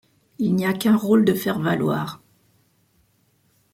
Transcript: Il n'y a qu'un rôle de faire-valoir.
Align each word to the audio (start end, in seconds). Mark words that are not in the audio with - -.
Il 0.39 0.55
n'y 0.55 0.65
a 0.65 0.73
qu'un 0.73 0.95
rôle 0.97 1.25
de 1.25 1.35
faire-valoir. 1.35 2.23